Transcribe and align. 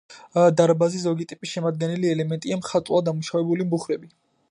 დარბაზის 0.61 1.03
ზოგი 1.09 1.27
ტიპის 1.33 1.53
შემადგენელი 1.57 2.11
ელემენტია 2.15 2.61
მხატვრულად 2.65 3.11
დამუშავებული 3.11 3.73
ბუხრები. 3.75 4.15